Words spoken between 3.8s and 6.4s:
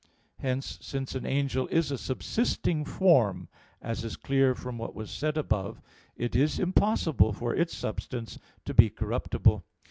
as is clear from what was said above (A. 2), it